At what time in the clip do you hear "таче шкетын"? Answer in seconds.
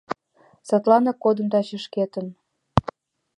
1.51-2.27